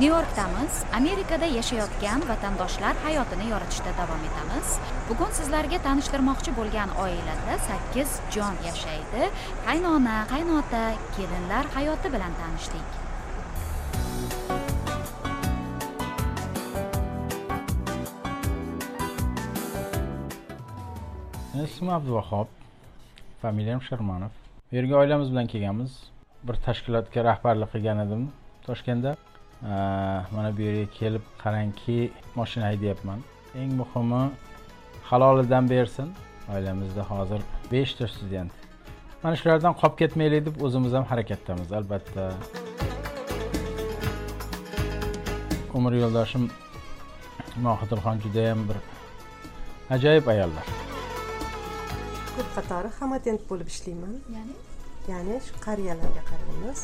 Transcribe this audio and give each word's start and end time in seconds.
nyu 0.00 0.06
yorkdamiz 0.06 0.74
amerikada 0.96 1.46
yashayotgan 1.58 2.20
vatandoshlar 2.28 2.94
hayotini 3.04 3.46
yoritishda 3.52 3.92
davom 4.00 4.20
etamiz. 4.28 4.68
Bugun 5.08 5.32
sizlarga 5.38 5.78
tanishtirmoqchi 5.86 6.54
bo'lgan 6.58 6.92
oilada 7.04 7.56
sakkiz 7.68 8.12
jon 8.34 8.54
yashaydi. 8.66 9.30
Qaynona 9.66 10.16
qaynota 10.32 10.82
kelinlar 11.16 11.64
hayoti 11.76 12.12
bilan 12.14 12.32
tanishdik. 12.40 12.86
Ismim 21.64 21.90
abduvahob. 21.98 22.48
Familiyam 23.42 23.82
shermanov 23.82 24.30
bu 24.70 24.76
yerga 24.76 24.96
oilamiz 25.02 25.30
bilan 25.32 25.46
kelganmiz. 25.46 25.92
Bir 26.48 26.56
tashkilotga 26.66 27.24
rahbarlik 27.24 27.72
qilgan 27.74 28.06
edim 28.06 28.30
toshkentda. 28.66 29.16
Mana 29.62 30.56
bu 30.56 30.62
yerga 30.62 30.90
kelib 30.98 31.24
qarangki 31.42 32.12
moshina 32.34 32.64
haydayapman 32.70 33.20
eng 33.54 33.72
muhimi 33.80 34.30
halolidan 35.10 35.70
bersin. 35.70 36.08
Oilamizda 36.54 37.02
hozir 37.10 37.40
beshta 37.72 38.08
student. 38.08 38.52
Mana 39.22 39.36
shulardan 39.36 39.74
qolib 39.80 39.96
ketmaylik 40.00 40.46
deb 40.46 40.62
o'zimiz 40.66 40.92
ham 40.92 41.04
harakatdamiz 41.04 41.72
albatta. 41.78 42.32
Umr 45.78 45.92
yo'ldoshim 46.02 46.44
mohidilxon 47.66 48.16
judayam 48.24 48.60
bir 48.68 48.78
ajoyib 49.96 50.26
ayollar. 50.34 50.66
Ko'p 52.36 52.48
qatori 52.56 52.90
xamatent 52.98 53.40
bo'lib 53.50 53.68
ishlayman. 53.74 54.14
Ya'ni? 54.36 54.54
Ya'ni 55.12 55.36
shu 55.46 55.54
qariyalarga 55.66 56.22
qaraymiz 56.30 56.80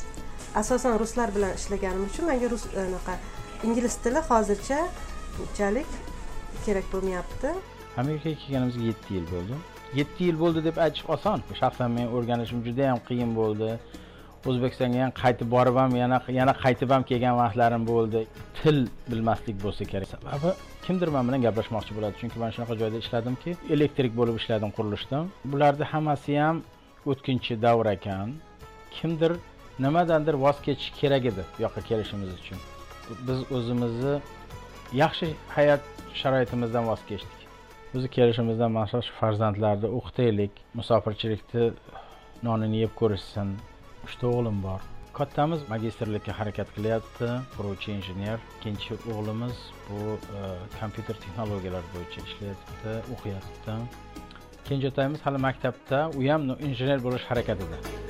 asosan 0.60 0.98
ruslar 1.02 1.28
bilan 1.36 1.52
ishlaganim 1.58 2.04
uchun 2.10 2.24
menga 2.30 2.50
rus 2.54 2.64
e, 2.66 2.80
anaqa 2.88 3.14
ingliz 3.66 3.94
tili 4.04 4.20
hozircha 4.28 4.78
unchalik 5.42 5.90
kerak 6.66 6.86
bo'lmayapti. 6.92 7.48
Amerikaga 8.02 8.36
kelganimizga 8.42 8.84
yetti 8.90 9.14
yil 9.16 9.26
bo'ldi. 9.34 9.58
Yetti 10.00 10.28
yil 10.28 10.38
bo'ldi 10.42 10.64
deb 10.68 10.76
aytish 10.84 11.04
oson. 11.14 11.42
Shaxsan 11.60 11.90
men 11.96 12.06
o'rganishim 12.16 12.60
juda 12.66 12.90
yam 12.90 13.00
qiyin 13.08 13.30
bo'ldi. 13.40 13.70
O'zbekistonga 14.50 15.00
ham 15.04 15.12
qaytib 15.22 15.48
borib 15.56 15.76
ham 15.82 15.96
yana 16.02 16.18
yana 16.38 16.54
qaytib 16.64 16.90
ham 16.94 17.02
kelgan 17.10 17.34
vaqtlarim 17.42 17.84
bo'ldi. 17.92 18.20
Til 18.60 18.78
bilmaslik 19.10 19.56
bo'lsa 19.64 19.84
kerak. 19.92 20.08
Sababi 20.14 20.50
kimdir 20.86 21.08
man 21.14 21.22
bilan 21.28 21.40
gaplashmoqchi 21.46 21.92
bo'ladi. 21.96 22.14
Chunki 22.20 22.38
man 22.42 22.50
shunaqa 22.54 22.74
joyda 22.82 22.98
ishladimki 23.04 23.50
elektrik 23.74 24.12
bo'lib 24.20 24.36
ishladim 24.42 24.70
qurilishda 24.76 25.18
bularni 25.52 25.84
hammasi 25.92 26.38
ham 26.44 26.56
o'tkinchi 27.10 27.52
davr 27.66 27.86
ekan. 27.96 28.28
Kimdir 28.96 29.32
nimadandir 29.78 30.34
voz 30.34 30.60
kechish 30.66 30.92
kerak 31.00 31.24
edi 31.30 31.42
bu 31.58 31.62
yoqqa 31.62 31.80
kelishimiz 31.90 32.30
uchun. 32.40 32.58
Biz 33.28 33.38
o'zimizni 33.56 34.14
yaxshi 35.02 35.26
hayot 35.56 35.82
sharoitimizdan 36.20 36.86
voz 36.90 37.02
kechdik. 37.10 37.40
Bizni 37.94 38.08
kelishimizdan 38.16 38.70
maqsad 38.78 39.02
shu 39.06 39.12
farzandlarni 39.20 39.88
o'qitaylik 39.98 40.52
musofirchilikni 40.78 41.64
nonini 42.46 42.82
yeb 42.84 42.92
ko'rishsin. 43.00 43.54
Uchta 44.06 44.26
o'g'lim 44.32 44.58
bor. 44.66 44.80
Kattamiz 45.18 45.60
magistrlikka 45.74 46.32
harakat 46.38 46.68
qilyapti. 46.76 47.28
Quruvchi 47.56 47.92
injener. 47.96 48.38
Ikkinchi 48.56 48.96
o'g'limiz 49.12 49.60
bu 49.88 50.00
e, 50.38 50.40
kompyuter 50.80 51.20
texnologiyalari 51.24 51.92
bo'yicha 51.94 52.26
ishlayapti 52.28 52.96
o'qiyapti. 53.14 53.76
Kenjatoyimiz 54.68 55.20
hali 55.26 55.44
maktabda. 55.48 55.98
U 56.18 56.26
ham 56.30 56.50
injener 56.70 56.98
bo'lish 57.06 57.30
harakatida. 57.30 58.03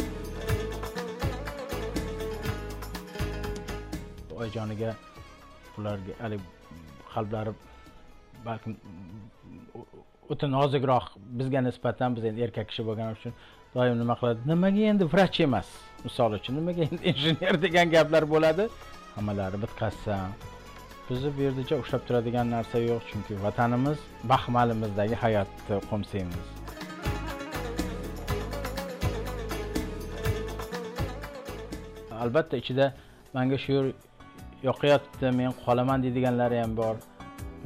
Oyijoniga 4.40 4.94
ularga 5.78 6.12
haligi 6.22 6.46
qalblari 7.14 7.52
balkim 8.46 8.76
o'ta 10.32 10.46
nozikroq 10.56 11.04
bizga 11.38 11.60
nisbatan 11.68 12.16
biz 12.16 12.24
endi 12.30 12.40
erkak 12.46 12.66
kishi 12.70 12.82
bo'lgani 12.88 13.12
uchun 13.18 13.32
doim 13.74 13.98
nima 14.02 14.14
qiladi? 14.20 14.40
Nimaga 14.52 14.82
endi 14.92 15.04
vrach 15.12 15.38
emas? 15.46 15.68
Misol 16.06 16.38
uchun 16.38 16.60
nimaga 16.60 16.82
endi 16.88 17.02
injener 17.12 17.54
degan 17.66 17.86
gaplar 17.96 18.24
bo'ladi? 18.34 18.68
Hammalari 19.16 19.62
bitqassam 19.64 20.30
bizni 21.08 21.30
bu 21.36 21.40
yerda 21.46 21.76
ushlab 21.82 22.02
turadigan 22.08 22.46
narsa 22.56 22.78
yo'q 22.88 23.02
chunki 23.10 23.34
vatanimiz 23.46 23.98
baxmalimizdagi 24.32 25.16
hayotni 25.24 25.76
qo'msaymiz. 25.90 26.46
Albatta 32.24 32.56
ichida 32.62 32.86
manga 33.34 33.58
shu 33.64 33.76
yer 34.64 35.32
men 35.40 35.52
qolaman 35.64 35.98
deydiganlari 36.04 36.56
ham 36.62 36.72
bor. 36.80 36.96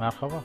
Marhabo 0.01 0.39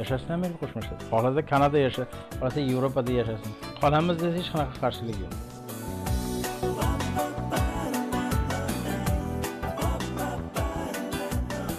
yashasin 0.00 0.30
amerika 0.38 0.58
qo'shma 0.62 0.80
shtat 0.84 1.00
xohlasa 1.10 1.40
kanada 1.52 1.78
yasha 1.86 2.04
xohlasa 2.34 2.60
yevropada 2.70 3.12
yashasin. 3.20 3.52
Qolamiz 3.80 4.16
desa 4.22 4.36
hech 4.38 4.50
qanaqa 4.52 4.74
qarshilik 4.82 5.18
yo'q. 5.24 5.34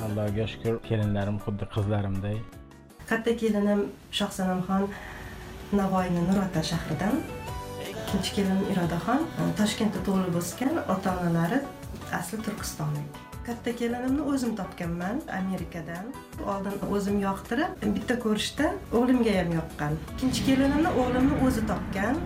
Allohga 0.06 0.46
shukur 0.53 0.75
kelinlarim 0.88 1.38
xuddi 1.46 1.66
qizlarimday. 1.75 2.38
Katta 3.09 3.31
kelinim 3.41 3.81
shohsanamxon 4.20 4.84
navoiyni 5.80 6.22
nurota 6.30 6.62
shahridan. 6.72 7.16
Ikkinchi 7.91 8.31
kelinim 8.35 8.62
irodaxon 8.74 9.22
toshkentda 9.59 10.00
tug'ilib 10.08 10.35
o'sgan 10.41 10.74
ota 10.94 11.09
onalari 11.20 11.59
asli 12.20 12.38
turkistonlik. 12.46 13.32
Katta 13.45 13.75
kelinimni 13.75 14.21
o'zim 14.21 14.55
topganman 14.55 15.21
amerikadan. 15.39 16.05
Oldin 16.53 16.75
o'zim 16.95 17.19
yoqtirib 17.19 17.83
bitta 17.95 18.15
ko'rishda 18.25 18.69
o'g'limga 18.99 19.33
ham 19.39 19.51
yoqqan. 19.59 19.97
Ikkinchi 20.13 20.45
kelinimni 20.49 20.91
o'g'limni 21.01 21.39
o'zi 21.47 21.63
topgan. 21.71 22.19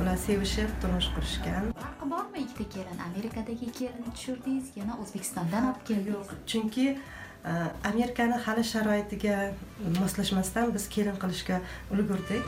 Ular 0.00 0.16
sevishib 0.26 0.72
turmush 0.80 1.08
qurishgan. 1.16 1.68
Farqi 1.82 2.10
bormi 2.10 2.42
ikkita 2.44 2.66
kelin? 2.74 2.98
Amerikadagi 3.08 3.68
kelinni 3.78 4.10
tushirdingiz 4.16 4.72
yana 4.80 4.98
o'zbekistondan 5.02 5.68
olib 5.70 5.84
keldingiz 5.88 6.14
yo'q 6.14 6.34
chunki 6.52 6.86
e, 6.90 7.52
amerikani 7.90 8.40
hali 8.46 8.64
sharoitiga 8.72 9.36
moslashmasdan 10.00 10.74
biz 10.74 10.88
kelin 10.96 11.16
qilishga 11.22 11.60
ulgurdik. 11.92 12.44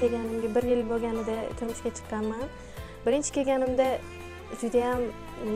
Kelganimga 0.00 0.48
bir 0.56 0.64
yil 0.72 0.82
bo'lganida 0.90 1.36
turmushga 1.60 1.94
chiqqanman 2.00 2.44
birinchi 3.08 3.32
kelganimda 3.36 3.88
judayam 4.60 5.02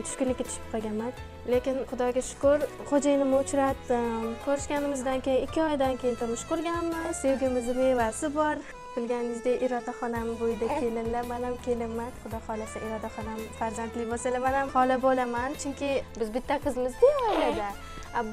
tushkunlikka 0.05 0.43
tushib 0.47 0.65
qolganman. 0.73 1.11
Lekin 1.53 1.77
xudoga 1.89 2.21
shukur 2.29 2.59
xo'jayinimni 2.89 3.37
uchratdim. 3.43 4.23
Ko'rishganimizdan 4.45 5.19
keyin 5.25 5.43
ikki 5.47 5.61
oydan 5.69 5.97
keyin 6.01 6.15
turmush 6.21 6.45
qurganmiz. 6.51 7.19
Sevgimizni 7.21 7.75
mevasi 7.81 8.29
bor. 8.37 8.55
Bilganingizdek 8.95 9.63
iroda 9.65 9.93
xonam 9.99 10.27
bo'yida 10.41 10.67
kelinlar 10.79 11.23
man 11.31 11.43
ham 11.47 11.55
kelinman. 11.65 12.11
Xudo 12.23 12.39
xohlasa 12.47 12.83
iroda 12.87 13.09
xonam 13.15 13.39
farzandli 13.59 14.09
bo'lsalar 14.11 14.41
man 14.45 14.59
ham 14.59 14.73
xola 14.75 14.97
bo'laman. 15.05 15.57
Chunki 15.61 15.91
biz 16.19 16.33
bitta 16.35 16.59
qizmizda 16.65 17.13
oilada. 17.29 17.69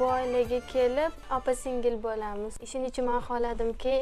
Bu 0.00 0.10
oilaga 0.16 0.60
kelib 0.74 1.12
opa 1.38 1.54
singil 1.62 1.96
bo'lamiz. 2.06 2.60
Shuning 2.70 2.92
uchun 2.92 3.10
man 3.10 3.24
xohladimki 3.28 3.96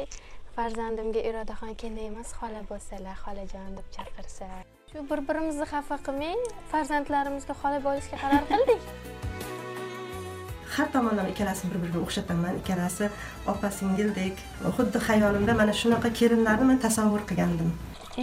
farzandimga 0.55 1.21
irodaxon 1.29 1.73
kelin 1.81 2.03
emas 2.11 2.35
xola 2.41 2.61
bo'lsalar 2.73 3.15
xolajon 3.23 3.71
deb 3.79 3.87
chaqirsa 3.95 4.49
shu 4.89 5.01
bir 5.09 5.19
birimizni 5.29 5.65
xafa 5.69 5.95
qilmay 6.05 6.37
farzandlarimizga 6.71 7.53
xola 7.61 7.79
bo'lishga 7.87 8.17
qaror 8.21 8.43
qildik. 8.51 8.81
Har 10.75 10.87
tomonlama 10.95 11.29
ikkalasini 11.33 11.69
bir 11.73 11.81
biriga 11.83 11.99
o'xshataman 12.05 12.57
ikkalasi 12.61 13.09
opa 13.53 13.69
singildek 13.79 14.41
xuddi 14.77 15.03
xayolimda 15.09 15.53
mana 15.61 15.77
shunaqa 15.81 16.09
kelinlarni 16.19 16.65
man 16.71 16.81
tasavvur 16.85 17.21
qilgandim. 17.29 17.69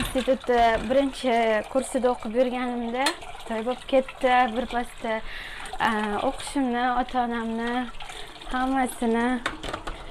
Institutda 0.01 0.61
birinchi 0.89 1.37
kursida 1.73 2.13
o'qib 2.15 2.33
yurganimda 2.41 3.07
to'y 3.49 3.63
bo'lib 3.69 3.87
ketdi. 3.93 4.35
Birpasda 4.57 5.15
o'qishimni 6.29 6.85
ota 7.01 7.25
onamni 7.27 7.73
hammasini 8.55 9.29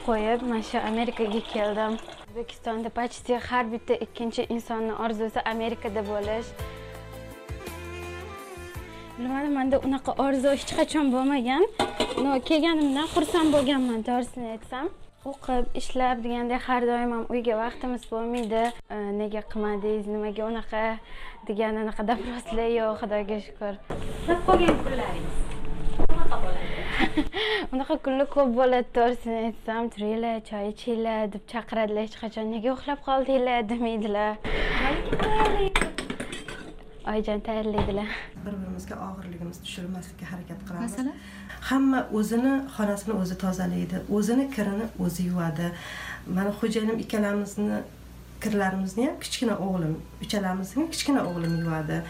qo'yib 0.08 0.52
mana 0.52 0.68
shu 0.70 0.78
amerikaga 0.92 1.42
keldim 1.54 2.04
o'zbekistonda 2.36 2.90
почти 2.90 3.34
har 3.50 3.66
bitta 3.72 3.96
ikkinchi 4.06 4.44
insonni 4.56 4.94
orzusi 4.94 5.40
amerikada 5.52 6.02
bo'lish. 6.12 6.48
Bilmadim 9.18 9.54
manda 9.60 9.78
unaqa 9.88 10.12
orzu 10.26 10.52
hech 10.56 10.74
qachon 10.80 11.14
bo'lmagan. 11.16 11.64
Но 12.24 12.32
kelganimdan 12.50 13.08
xursand 13.14 13.56
bo'lganman 13.56 14.04
to'g'risini 14.10 14.52
aytsam. 14.56 14.92
O'qib 15.32 15.80
ishlab 15.82 16.18
degandek 16.26 16.62
har 16.68 16.82
doim 16.92 17.16
ham 17.16 17.24
uyga 17.34 17.56
vaqtimiz 17.64 18.04
bo'lmaydi. 18.12 18.64
Nega 19.22 19.48
qilmadingiz 19.52 20.06
nimaga 20.14 20.44
unaqa 20.52 20.84
degan 21.48 21.82
anaqa 21.86 22.10
dobroslar 22.12 22.70
yo'q 22.80 22.94
xudoga 23.02 23.42
shukur 23.48 23.74
uxlab 23.98 24.48
qolgan 24.48 24.80
kunlaringiz. 24.84 25.45
unaqa 27.74 27.96
kunlar 28.06 28.28
ko'p 28.36 28.50
bo'ladi 28.60 28.88
to'g'risini 28.98 29.38
aytsam 29.48 29.90
turinglar 29.94 30.36
choy 30.50 30.66
ichinglar 30.74 31.22
deb 31.36 31.44
chaqiradilar 31.54 32.04
hech 32.08 32.18
qachon. 32.24 32.52
Nega 32.54 32.70
uxlab 32.76 33.00
qoldinglar 33.08 33.60
demaydilar. 33.72 34.32
Oyijon 37.12 37.40
tayyorlaydilar. 37.48 38.10
Bir 38.46 38.54
birimizga 38.62 38.96
og'irligimizni 39.08 39.64
tushirmaslikka 39.66 40.26
harakat 40.32 40.60
qilamiz. 40.68 40.92
Masalan 40.92 41.16
hamma 41.70 42.00
o'zini 42.20 42.54
xonasini 42.78 43.18
o'zi 43.24 43.36
tozalaydi. 43.44 43.98
O'zini 44.18 44.46
kirini 44.56 44.88
o'zi 45.08 45.28
yuvadi. 45.30 45.68
Mana 46.38 46.56
xo'jayinim 46.62 46.98
ikkalamizni 47.04 47.82
kirlarimizni 48.44 49.06
ham 49.08 49.20
kichkina 49.26 49.60
o'g'lim 49.68 49.94
uchalamizni 50.26 50.82
ham 50.82 50.90
kichkina 50.96 51.28
o'g'lim 51.30 51.54
yuvadi. 51.66 52.02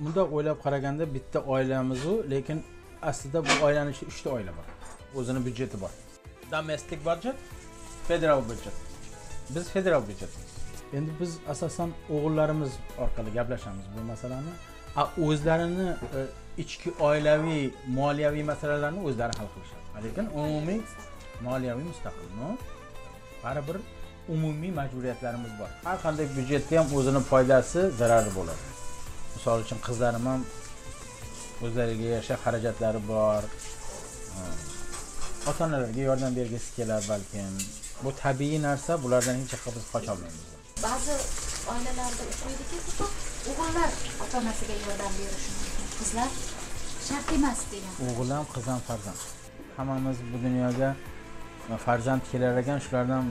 Bundoq 0.00 0.34
o'ylab 0.36 0.58
qaraganda 0.64 1.04
bitta 1.14 1.38
oilamizu 1.54 2.12
lekin 2.32 2.58
aslida 3.02 3.44
bu 3.44 3.64
oilani 3.64 3.90
ichida 3.90 4.08
uchta 4.08 4.30
oila 4.30 4.52
bor. 4.58 4.66
O'zini 5.20 5.46
byudjeti 5.46 5.80
bor. 5.80 5.90
Domestic 6.50 7.04
budjet 7.04 7.36
federal 8.08 8.42
byudjet 8.48 8.76
biz 9.50 9.70
federal 9.70 10.02
byudjetmiz 10.08 10.58
endi 10.92 11.10
biz 11.20 11.36
asosan 11.48 11.90
o'g'illarimiz 12.10 12.70
orqali 12.98 13.30
gaplashamiz 13.34 13.84
bu 13.96 14.04
masalani. 14.04 14.52
A 14.96 15.04
o'zlarini 15.26 15.88
e, 15.90 16.20
ichki 16.62 16.92
oilaviy 17.00 17.70
moliyaviy 17.86 18.42
masalalarni 18.42 19.00
o'zlari 19.08 19.32
hal 19.38 19.48
qilishadi. 19.54 19.84
Lekin 20.04 20.26
umumiy 20.40 20.80
moliyaviy 21.40 21.84
mustaqilmi 21.84 22.40
no? 22.42 22.50
Baribir 23.44 23.76
umumiy 24.28 24.72
majburiyatlarimiz 24.80 25.52
bor. 25.60 25.70
Har 25.84 25.98
qanday 26.04 26.26
byudjetda 26.36 26.80
ham 26.80 26.96
o'zini 26.98 27.20
foydasi 27.30 27.90
zarari 28.00 28.30
bo'ladi. 28.38 28.64
Misol 29.34 29.60
uchun 29.64 29.78
qizlarim 29.88 30.26
ham 30.30 30.40
o'zlariga 31.64 32.04
yarasha 32.12 32.36
xarajatlari 32.44 33.00
bor. 33.12 33.42
Ota 35.50 35.60
onalarga 35.66 36.02
yordam 36.10 36.32
bergisi 36.38 36.68
kelar 36.76 37.02
balkim. 37.12 37.52
Bu 38.04 38.10
tabiiy 38.22 38.58
narsa 38.68 38.92
bulardan 39.02 39.36
hech 39.40 39.52
yoqqa 39.54 39.70
biz 39.76 39.84
qocholmaymiz 39.94 40.44
ba'zi 40.86 41.14
oilalarda 41.72 42.24
uchraydiki 42.32 42.76
o'g'illar 43.50 43.90
ota 44.24 44.34
onasiga 44.42 44.74
yordam 44.86 45.12
berishi 45.18 45.50
mumkin. 45.56 45.86
Qizlar 45.98 46.30
shart 47.08 47.28
emas 47.36 47.60
degan. 47.72 47.92
O'g'il 48.08 48.30
ham 48.36 48.46
qiz 48.54 48.66
ham 48.72 48.80
farzand. 48.88 49.20
Hammamiz 49.76 50.18
bu 50.32 50.36
dunyoga 50.44 50.90
farzand 51.86 52.22
kelar 52.30 52.52
ekan 52.62 52.78
shulardan 52.84 53.24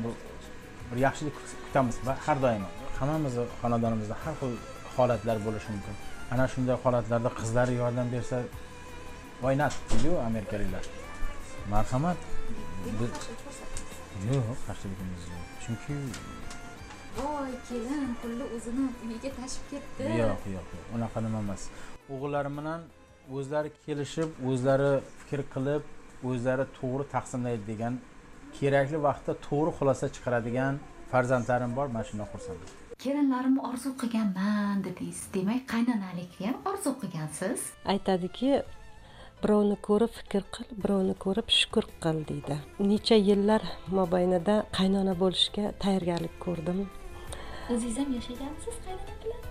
bir 0.90 0.98
yaxshilik 1.06 1.34
kut- 1.40 1.58
kutamiz 1.66 1.96
va 2.08 2.14
har 2.26 2.38
doim 2.46 2.64
hammamizni 3.00 3.46
xonadonimizda 3.62 4.16
har 4.24 4.34
xil 4.40 4.54
holatlar 4.96 5.38
bo'lishi 5.46 5.70
mumkin 5.76 5.96
ana 6.34 6.46
shunday 6.54 6.78
holatlarda 6.84 7.30
qizlari 7.40 7.74
yordam 7.82 8.08
bersa 8.16 8.38
why 9.42 9.54
not 9.62 9.74
deydiyu 9.90 10.16
amerikaliklar. 10.30 10.84
Marhamat. 11.74 12.18
Yo'q 14.30 14.48
qarshiligimiz 14.68 15.24
yo'q. 15.32 15.44
Chunki 15.64 15.96
voy 17.18 17.52
kelin 17.70 18.06
pulni 18.22 18.46
o'zini 18.56 18.86
uyiga 19.06 19.30
tashib 19.40 19.64
ketdi. 19.72 20.04
Yo'q 20.22 20.44
yo'q 20.56 20.68
yo'q. 20.78 20.88
Unaqa 20.96 21.20
nima 21.26 21.40
emas. 21.46 21.62
O'g'illarim 22.14 22.54
bilan 22.60 22.82
o'zlari 23.38 23.70
kelishib 23.86 24.30
o'zlari 24.50 24.92
fikr 25.20 25.42
qilib 25.54 25.84
o'zlari 26.30 26.66
to'g'ri 26.80 27.06
taqsimlaydi 27.16 27.64
degan 27.72 27.94
kerakli 28.58 28.98
vaqtda 29.08 29.34
to'g'ri 29.48 29.72
xulosa 29.78 30.06
chiqaradigan 30.16 30.74
farzandlarim 31.12 31.72
bor. 31.78 31.88
Man 31.96 32.04
shundan 32.10 32.28
xursandman 32.34 32.87
kelinlarimni 33.04 33.62
orzu 33.70 33.92
qilganman 34.02 34.84
dedingiz. 34.86 35.20
Demak 35.34 35.64
qaynanalikni 35.74 36.48
ham 36.48 36.58
orzu 36.72 36.92
qilgansiz. 37.02 37.60
Aytadiki 37.94 38.52
birovni 39.44 39.78
ko'rib 39.88 40.14
fikr 40.20 40.44
qil 40.56 40.70
birovni 40.84 41.16
ko'rib 41.26 41.52
shukur 41.60 41.86
qil 42.04 42.24
deydi. 42.30 42.58
Necha 42.92 43.18
yillar 43.30 43.62
mobaynida 43.98 44.56
qaynona 44.78 45.14
bo'lishga 45.22 45.66
tayyorgarlik 45.84 46.36
ko'rdim. 46.46 46.80
O'zingiz 47.74 47.98
ham 48.02 48.10
yashaganmisiz 48.18 48.76
qaynona 48.86 49.16
bilan? 49.24 49.42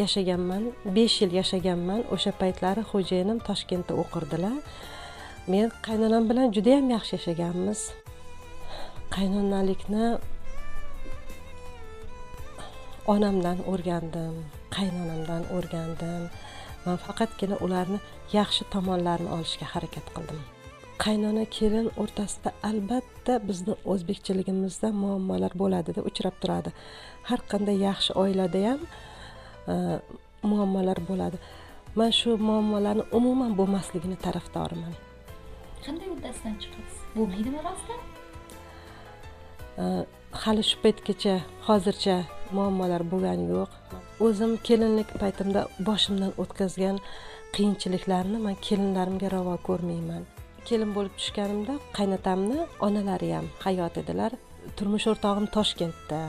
Yashaganman 0.00 0.64
besh 0.96 1.16
yil 1.22 1.32
yashaganman. 1.40 2.00
O'sha 2.14 2.32
paytlari 2.42 2.82
xo'jayinim 2.90 3.38
toshkentda 3.48 3.92
o'qirdilar. 4.02 4.56
Men 5.52 5.70
qaynonam 5.86 6.24
bilan 6.30 6.50
judayam 6.56 6.90
yaxshi 6.96 7.12
yashaganmiz. 7.18 7.80
Qaynonalikni 9.16 10.04
onamdan 13.14 13.58
o'rgandim 13.72 14.34
qaynonamdan 14.76 15.42
o'rgandim. 15.56 16.22
Man 16.84 16.96
faqatgina 17.06 17.56
ularni 17.64 17.98
yaxshi 18.38 18.62
tomonlarini 18.74 19.30
olishga 19.36 19.66
harakat 19.74 20.06
qildim. 20.16 20.40
Qaynona 21.04 21.44
kelin 21.56 21.88
o'rtasida 22.02 22.50
albatta 22.70 23.34
bizni 23.48 23.74
o'zbekchiligimizda 23.92 24.88
muammolar 25.02 25.52
bo'ladida 25.62 26.00
uchrab 26.10 26.36
turadi. 26.42 26.70
Har 27.28 27.40
qanday 27.52 27.76
yaxshi 27.88 28.12
oilada 28.22 28.60
ham 28.68 28.80
e, 29.72 29.74
muammolar 30.50 30.98
bo'ladi. 31.10 31.38
Man 31.98 32.10
shu 32.20 32.30
muammolarni 32.48 33.04
umuman 33.18 33.52
bo'lmasligini 33.60 34.16
tarafdoriman. 34.26 34.94
Qanday 35.86 36.08
uddasidan 36.16 36.54
chiqasiz 36.62 36.98
bo'lmaydimi 37.16 37.60
rostdan? 37.68 38.00
Э, 39.82 40.04
hali 40.32 40.62
shu 40.62 40.76
paytgacha 40.84 41.34
hozircha 41.66 42.16
muammolar 42.56 43.02
bo'lgani 43.12 43.46
yo'q. 43.54 43.70
O'zim 44.26 44.52
kelinlik 44.66 45.10
paytimda 45.22 45.60
boshimdan 45.88 46.32
o'tkazgan 46.42 46.96
qiyinchiliklarni 47.54 48.38
man 48.46 48.56
kelinlarimga 48.66 49.28
ravo 49.36 49.56
ko'rmayman. 49.68 50.22
Kelin 50.68 50.90
bo'lib 50.96 51.14
tushganimda 51.20 51.74
qaynotamni 51.98 52.58
onalari 52.86 53.30
ham 53.36 53.46
hayot 53.64 53.94
edilar. 54.02 54.32
Turmush 54.76 55.06
o'rtog'im 55.12 55.46
toshkentda 55.56 56.20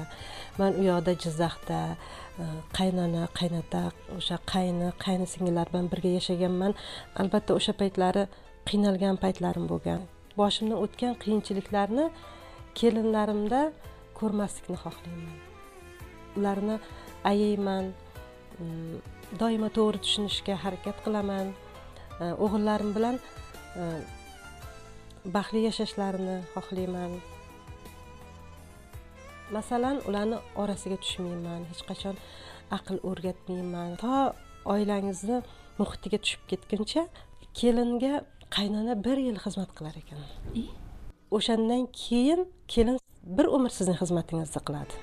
man 0.60 0.72
u 0.80 0.84
yoqda 0.92 1.14
jizzaxda 1.24 1.80
e, 1.92 2.46
qaynona 2.78 3.24
qaynota 3.40 3.82
o'sha 4.18 4.38
qayni 4.54 4.90
qayni 5.06 5.28
singillar 5.34 5.68
bilan 5.72 5.92
birga 5.92 6.12
yashaganman. 6.18 6.74
Albatta 7.22 7.52
o'sha 7.60 7.74
paytlari 7.82 8.24
qiynalgan 8.70 9.16
paytlarim 9.24 9.66
bo'lgan. 9.72 10.02
Boshimdan 10.40 10.78
o'tgan 10.86 11.14
qiyinchiliklarni 11.24 12.06
kelinlarimda 12.80 13.62
ko'rmaslikni 14.20 14.78
xohlayman. 14.84 15.38
Ularni 16.38 16.76
ayayman 17.32 17.86
e, 18.62 18.66
doimo 19.42 19.70
to'g'ri 19.78 20.00
tushunishga 20.06 20.56
harakat 20.64 20.98
qilaman. 21.06 21.48
E, 22.22 22.26
o'g'illarim 22.46 22.92
bilan 22.98 23.16
e, 23.82 23.84
baxtli 25.36 25.62
yashashlarini 25.70 26.38
xohlayman. 26.56 27.12
Masalan 29.56 29.98
ularni 30.10 30.38
orasiga 30.62 30.98
tushmayman 31.04 31.62
hech 31.72 31.84
qachon 31.90 32.16
aql 32.78 32.98
o'rgatmayman. 33.10 33.98
To 34.04 34.14
oilangizni 34.74 35.38
muhitiga 35.80 36.18
tushib 36.24 36.44
ketguncha 36.52 37.04
kelinga 37.60 38.14
qaynona 38.56 38.94
bir 39.06 39.18
yil 39.28 39.38
xizmat 39.46 39.72
qilar 39.78 39.96
ekan. 40.02 40.22
O'shandan 41.38 41.84
keyin 42.02 42.42
kelin 42.74 42.98
bir 43.38 43.46
umr 43.56 43.72
sizni 43.78 43.96
xizmatingizni 44.02 44.62
qiladi. 44.68 44.94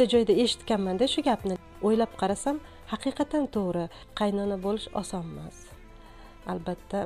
Bitta 0.00 0.04
joyda 0.12 0.32
eshitganmanda 0.42 1.06
shu 1.14 1.20
gapni. 1.28 1.54
O'ylab 1.86 2.12
qarasam 2.20 2.56
haqiqatan 2.92 3.44
to'g'ri 3.54 3.84
qaynona 4.20 4.56
bo'lish 4.64 4.86
oson 5.00 5.24
emas. 5.32 5.58
Albatta 6.52 7.00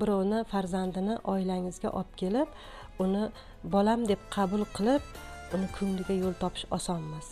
birovni 0.00 0.40
farzandini 0.52 1.14
oilangizga 1.32 1.90
olib 1.98 2.12
kelib 2.20 2.48
uni 3.04 3.24
bolam 3.74 4.00
deb 4.10 4.20
qabul 4.36 4.62
qilib 4.76 5.02
uni 5.54 5.66
ko'ngliga 5.76 6.14
yo'l 6.22 6.36
topish 6.42 6.66
oson 6.76 7.00
emas. 7.08 7.28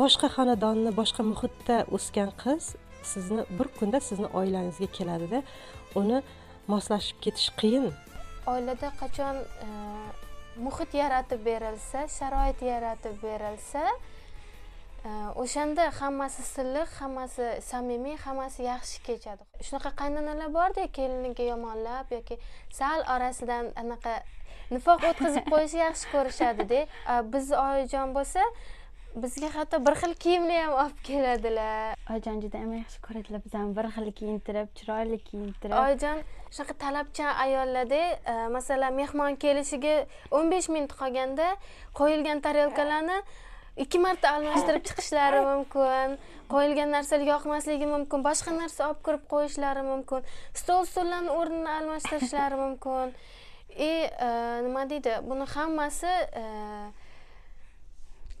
Boshqa 0.00 0.28
xonadonni 0.36 0.90
boshqa 1.00 1.22
muhitda 1.32 1.76
o'sgan 1.96 2.30
qiz 2.42 2.64
sizni 3.04 3.44
bir 3.58 3.68
kunda 3.78 4.00
sizni 4.00 4.26
oilangizga 4.40 4.88
keladida 4.98 5.42
uni 6.00 6.22
moslashib 6.68 7.20
ketish 7.20 7.50
qiyin. 7.60 7.92
Oilada 8.46 8.90
qachon 9.00 9.40
e, 9.66 9.68
muhit 10.66 10.94
yaratib 10.94 11.44
berilsa 11.46 12.08
sharoit 12.18 12.62
yaratib 12.62 13.16
berilsa 13.22 13.84
e, 15.04 15.10
o'shanda 15.42 15.88
hammasi 16.00 16.42
silliq 16.50 16.94
hammasi 17.00 17.48
samimiy 17.70 18.16
hammasi 18.26 18.62
yaxshi 18.68 19.02
kechadi. 19.08 19.42
Shunaqa 19.66 19.94
qaynonalar 20.02 20.52
borda 20.58 20.86
keliniga 20.98 21.50
yomonlab 21.52 22.12
yoki 22.18 22.38
sal 22.80 23.04
orasidan 23.16 23.72
anaqa 23.82 24.20
nifoq 24.70 25.10
o'tkazib 25.10 25.50
qo'yishni 25.52 25.84
yaxshi 25.86 26.14
ko'rishadida 26.14 26.86
A, 27.06 27.20
bizni 27.34 27.56
oyijon 27.68 28.16
bo'lsa 28.16 28.44
bizga 29.14 29.48
hatto 29.54 29.78
bir 29.86 29.94
xil 30.00 30.14
kiyimni 30.22 30.56
ham 30.58 30.72
olib 30.82 30.98
keladilar. 31.06 31.94
Oyijon 32.10 32.40
juda 32.42 32.58
ham 32.62 32.72
yaxshi 32.74 33.00
ko'radilar 33.06 33.42
bizani 33.44 33.76
bir 33.76 33.86
xil 33.96 34.08
kiyintirib 34.18 34.72
chiroyli 34.78 35.18
kiyintirib. 35.28 35.74
Oyijon 35.82 36.22
shunaqa 36.50 36.74
talabchan 36.84 37.30
ayollarda 37.44 38.00
e, 38.32 38.34
masalan 38.56 38.96
mehmon 39.00 39.38
kelishiga 39.44 39.94
o'n 40.38 40.50
besh 40.54 40.68
minut 40.76 40.96
qolganda 41.00 41.46
qo'yilgan 42.00 42.42
tarelkalarni 42.46 43.20
ikki 43.84 44.02
marta 44.06 44.34
almashtirib 44.38 44.84
chiqishlari 44.88 45.44
mumkin 45.50 46.18
qo'yilgan 46.54 46.90
narsalar 46.96 47.30
yoqmasligi 47.34 47.90
mumkin 47.94 48.26
boshqa 48.28 48.56
narsa 48.58 48.90
olib 48.90 49.00
kirib 49.06 49.24
qo'yishlari 49.34 49.86
mumkin 49.92 50.26
stol 50.62 50.82
stullarni 50.90 51.30
o'rnini 51.38 51.72
almashtirishlari 51.78 52.60
mumkin. 52.64 53.14
И 53.74 53.92
e, 54.26 54.28
nima 54.62 54.84
deydi 54.90 55.16
buni 55.28 55.46
hammasi 55.54 56.12
e, 56.42 56.44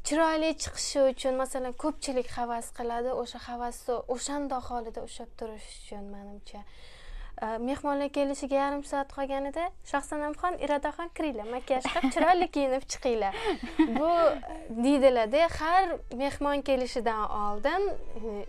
chiroyli 0.08 0.50
chiqishi 0.62 1.00
uchun 1.10 1.38
masalan 1.42 1.74
ko'pchilik 1.82 2.28
havas 2.36 2.66
qiladi 2.78 3.12
o'sha 3.22 3.38
havasni 3.48 3.94
o'shandoq 4.14 4.64
holida 4.70 5.00
ushlab 5.08 5.30
turish 5.38 5.68
uchun 5.78 6.04
manimcha. 6.14 6.60
Mehmonlar 7.68 8.10
kelishiga 8.16 8.56
yarim 8.62 8.82
soat 8.90 9.08
qolganida 9.16 9.64
shohsanamxon 9.90 10.58
irodaxon 10.64 11.08
kiringlar 11.16 11.48
makiyaj 11.54 11.88
qilib 11.92 12.12
chiroyli 12.16 12.48
kiyinib 12.56 12.84
chiqinglar. 12.92 13.38
Bu 13.98 14.10
deydilarda 14.84 15.48
har 15.58 15.96
mehmon 16.22 16.62
kelishidan 16.68 17.24
oldin 17.44 17.88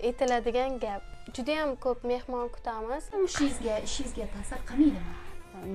aytiladigan 0.09 0.77
gap. 0.83 1.07
Judayam 1.35 1.71
ko'p 1.85 2.03
mehmon 2.13 2.51
kutamiz. 2.57 3.07
Ishingizga 3.29 3.79
ishingizga 3.87 4.27
ta'sir 4.35 4.59
qilmaydimi? 4.69 5.15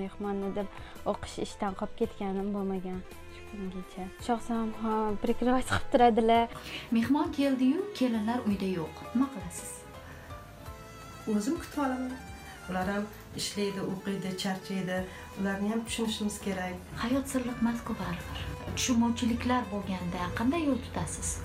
Mehmonni 0.03 0.53
deb 0.61 0.69
o'qish 1.15 1.41
ishdan 1.47 1.73
qolib 1.81 1.99
ketganim 2.03 2.55
bo'lmagan 2.57 3.01
shu 3.51 3.57
kungacha 3.57 4.05
shohsanamxon 4.27 5.17
прикрывать 5.23 5.67
qilib 5.67 5.91
turadilar. 5.93 6.49
Mehmon 6.91 7.33
keldiyu 7.33 7.81
kelinlar 7.95 8.39
uyda 8.47 8.69
yo'q. 8.79 8.95
Nima 9.15 9.27
qilasiz? 9.35 9.71
O'zim 11.35 11.57
kutib 11.63 11.79
olaman. 11.79 12.13
Ular 12.71 12.87
ham 12.95 13.05
ishlaydi 13.41 13.81
o'qiydi 13.93 14.31
charchaydi. 14.43 14.99
Ularni 15.41 15.69
ham 15.73 15.85
tushunishimiz 15.87 16.41
kerak. 16.47 16.75
Hayot 17.05 17.27
sirliq 17.33 17.63
emasku 17.63 17.93
baribir. 18.03 18.39
Tushunmovchiliklar 18.77 19.63
bo'lganda 19.73 20.21
qanday 20.39 20.63
yo'l 20.69 20.81
tutasiz 20.87 21.39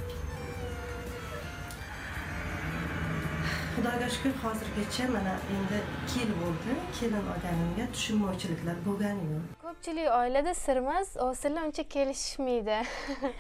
xudoga 3.86 4.10
shukur 4.10 4.34
hozirgacha 4.44 5.06
mana 5.14 5.34
endi 5.56 5.80
ikki 5.98 6.20
yil 6.20 6.32
bo'ldi. 6.42 6.72
Kelin 7.00 7.26
olganimga 7.34 7.86
tushunmovchiliklar 7.96 8.78
bo'lgani 8.88 9.26
yo'q. 9.34 9.44
Ko'pchilik 9.66 10.08
oilada 10.20 10.54
sirmas 10.62 11.10
ovsinlar 11.26 11.68
uncha 11.68 11.84
kelishishmaydi. 11.96 12.80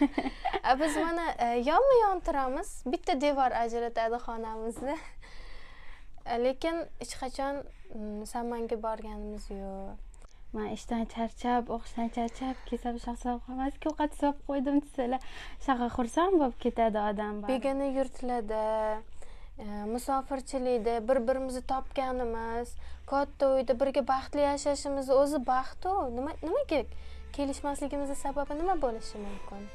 Biz 0.82 0.98
mana 1.06 1.25
e, 1.46 1.48
yonma 1.70 1.96
yon 2.04 2.20
turamiz. 2.28 2.70
Bitta 2.86 3.22
devor 3.22 3.52
ajratadi 3.64 4.20
xonamizni. 4.28 4.98
Lekin 6.46 6.78
hech 7.02 7.16
qachon 7.24 7.64
mm, 7.96 8.25
sammanga 8.34 8.78
borganimiz 8.86 9.50
yo'q. 9.50 9.98
Man 10.56 10.70
ishdan 10.78 11.04
charchab 11.16 11.74
o'qishdan 11.75 12.14
charchab 12.20 12.62
kelsam 12.70 13.02
shohsam 13.08 13.42
qolmasku 13.48 13.92
ovqat 13.92 14.14
solib 14.22 14.46
qo'ydim 14.52 14.78
desalar. 14.86 15.25
Shunaqa 15.64 15.90
xursand 15.98 16.40
bo'lib 16.42 16.62
ketadi 16.68 17.04
odam 17.10 17.44
begona 17.50 17.90
yurtlarda 17.98 18.64
musofirchilikda 19.94 21.00
bir 21.08 21.22
birimizni 21.28 21.62
topganimiz 21.62 22.76
katta 23.08 23.54
uyda 23.56 23.80
birga 23.80 24.08
baxtli 24.08 24.42
yashashimizni 24.42 25.14
o'zi 25.14 25.40
baxtu. 25.48 25.96
Nima 26.18 26.32
nimaga 26.44 26.84
kelishmasligimizni 27.34 28.16
sababi 28.16 28.60
nima 28.62 28.76
bo'lishi 28.86 29.18
mumkin? 29.26 29.68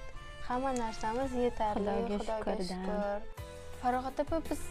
Hamma 0.49 0.73
narsamiz 0.75 1.37
yetarli 1.45 1.97
xudoga 2.09 2.57
shukur 2.71 3.39
farog'at 3.83 4.21
opa 4.21 4.41
biz 4.51 4.63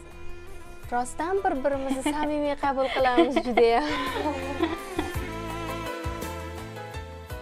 rostdan 0.92 1.42
bir 1.44 1.54
birimizni 1.64 2.12
samimiy 2.12 2.54
qabul 2.64 2.90
qilamiz 2.96 3.42
judayam 3.46 3.88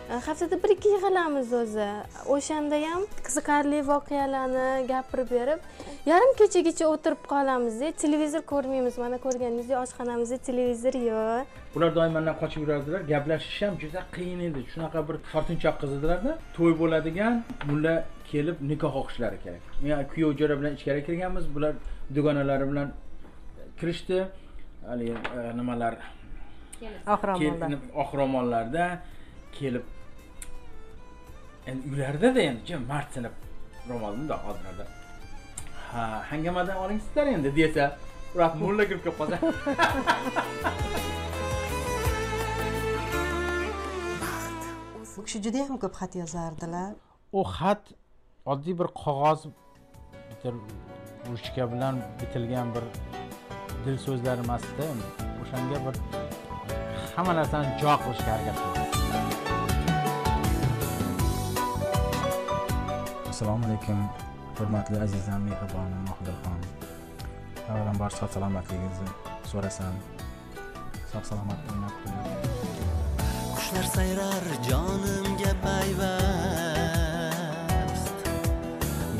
haftada 0.09 0.63
bir 0.63 0.69
ikki 0.69 0.89
yig'ilamiz 0.89 1.53
o'zi. 1.53 1.89
O'shanda 2.35 2.77
ham 2.91 3.03
qiziqarli 3.27 3.79
voqealarni 3.89 4.87
gapirib 4.89 5.31
berib 5.31 5.61
yarim 6.07 6.31
kechagacha 6.41 6.87
o'tirib 6.95 7.23
qolamizda 7.33 7.93
televizor 8.03 8.43
ko'rmaymiz. 8.53 8.99
Mana 8.99 9.19
ko'rganingizdek 9.27 9.79
oshxonamizda 9.85 10.39
televizor 10.49 10.95
yo'q. 11.11 11.45
Ular 11.77 11.95
doim 11.99 12.13
mendan 12.19 12.37
qochib 12.43 12.61
yurardilar. 12.65 13.01
Gaplashish 13.13 13.61
ham 13.67 13.75
juda 13.83 14.01
qiyin 14.17 14.41
edi. 14.49 14.65
Shunaqa 14.73 15.05
bir 15.09 15.17
tortinchoq 15.33 15.77
qiz 15.83 15.93
edilarda 15.99 16.33
to'y 16.57 16.73
bo'ladigan 16.83 17.43
mulla 17.69 17.95
kelib 18.31 18.57
nikoh 18.71 18.95
o'qishlari 19.01 19.39
kerak. 19.45 19.63
Men 19.83 20.09
kuyov 20.13 20.33
jo'ra 20.41 20.55
bilan 20.61 20.73
ichkari 20.79 21.05
kirganmiz. 21.09 21.45
Bular 21.55 21.75
dugonalari 22.17 22.71
bilan 22.71 22.89
kirishdi. 23.81 24.19
Haligi 24.89 25.15
e, 25.39 25.57
nimalar? 25.61 25.95
Oq 28.03 28.11
ro'mollarda 28.21 28.85
kelib 29.59 29.98
endi 31.71 31.83
uylardada 31.93 32.41
endi 32.51 32.63
jim 32.69 32.83
martinib 32.93 33.35
ro'molni 33.91 34.19
bundoq 34.21 34.43
oldinlarda 34.49 34.85
ha 35.91 36.03
hangamadan 36.31 36.77
olingsizlar 36.85 37.27
endi 37.37 37.51
desa 37.61 37.85
ular 38.35 38.51
mulla 38.63 38.85
kirib 38.89 39.03
kelib 39.05 39.17
qolsa 39.21 39.37
u 45.19 45.21
kishi 45.27 45.39
judayam 45.47 45.77
ko'p 45.83 45.95
xat 46.01 46.13
yozardilar 46.23 46.91
u 47.39 47.41
xat 47.57 47.83
oddiy 48.53 48.75
bir 48.81 48.89
qog'oz 49.03 49.41
bitta 50.29 50.49
ruchka 51.31 51.65
bilan 51.73 51.95
bitilgan 52.21 52.69
bir 52.75 52.85
dil 53.85 53.97
so'zlar 54.07 54.37
emasda 54.45 54.85
o'shanga 55.43 55.79
bir 55.87 55.95
hamma 57.17 57.33
narsani 57.41 57.69
jo 57.83 57.93
qilishga 58.05 58.31
harakat 58.35 58.57
qildi 58.63 58.88
assalomu 63.39 63.65
alaykum 63.67 63.99
hurmatli 64.59 64.97
azizam 65.05 65.41
mehribonim 65.49 66.01
mohidilxon 66.09 66.61
avvalambor 67.71 68.11
sog' 68.19 68.33
salomatligingizni 68.37 69.11
so'rasam 69.51 69.95
sog' 71.13 71.27
salomat 71.29 71.61
o'ynab 71.71 71.95
qushlar 73.59 73.87
sayrar 73.93 74.45
jonimga 74.69 75.53
payvast. 75.67 76.17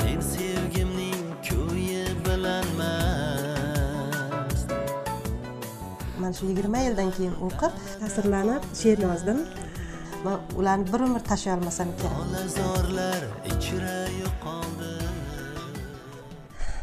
Men 0.01 0.19
sevgimning 0.33 1.25
ko'yi 1.49 2.03
bilan 2.25 2.67
mast. 2.81 4.69
Man 6.21 6.31
shu 6.37 6.43
yigirma 6.51 6.79
yildan 6.87 7.09
keyin 7.15 7.35
o'qib 7.47 7.73
ta'sirlanib 8.03 8.63
she'r 8.81 8.99
yozdim. 9.07 9.39
Va 10.25 10.33
ularni 10.59 10.85
bir 10.93 11.01
umr 11.07 11.21
tashlay 11.31 11.53
olmasam 11.57 11.89
kerak 11.99 12.17
olazorlar 12.25 13.21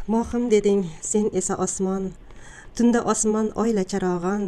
mohim 0.07 0.49
deding 0.51 0.81
sen 1.01 1.25
esa 1.33 1.55
osmon. 1.65 2.03
Tunda 2.75 2.99
osmon 3.11 3.47
oyla 3.63 3.83
charog'on. 3.91 4.43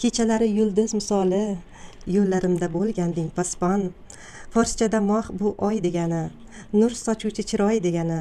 Kechalari 0.00 0.48
yulduz 0.58 0.90
misoli 0.98 1.44
yo'llarimda 2.16 2.66
bo'lganding 2.76 3.28
paspon 3.36 3.80
forschada 4.54 5.00
moh 5.10 5.26
bu 5.40 5.48
oy 5.68 5.76
degani 5.86 6.22
nur 6.72 6.92
sochuvchi 7.04 7.42
chiroy 7.50 7.76
degani. 7.86 8.20